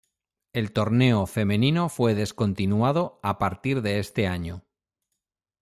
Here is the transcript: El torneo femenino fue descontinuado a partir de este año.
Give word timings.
El 0.53 0.73
torneo 0.73 1.27
femenino 1.27 1.87
fue 1.87 2.15
descontinuado 2.15 3.19
a 3.21 3.37
partir 3.37 3.83
de 3.83 3.99
este 3.99 4.25
año. 4.25 4.63